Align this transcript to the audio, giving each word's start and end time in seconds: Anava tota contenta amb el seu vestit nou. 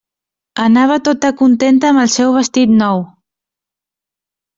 Anava 0.61 0.95
tota 1.07 1.29
contenta 1.41 1.91
amb 1.93 2.01
el 2.05 2.09
seu 2.13 2.31
vestit 2.39 2.73
nou. 2.79 3.05